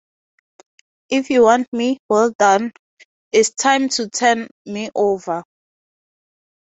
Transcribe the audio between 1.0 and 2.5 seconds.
If you want me well